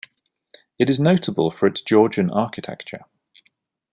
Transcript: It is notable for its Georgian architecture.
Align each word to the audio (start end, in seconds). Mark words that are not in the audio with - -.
It 0.79 0.89
is 0.89 0.99
notable 0.99 1.51
for 1.51 1.67
its 1.67 1.79
Georgian 1.79 2.31
architecture. 2.31 3.05